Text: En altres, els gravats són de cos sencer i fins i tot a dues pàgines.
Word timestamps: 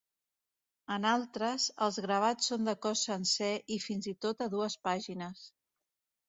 En 0.93 1.03
altres, 1.09 1.67
els 1.87 1.99
gravats 2.05 2.47
són 2.53 2.65
de 2.71 2.75
cos 2.87 3.05
sencer 3.11 3.51
i 3.77 3.79
fins 3.85 4.09
i 4.15 4.15
tot 4.27 4.43
a 4.47 4.49
dues 4.57 4.79
pàgines. 4.89 5.45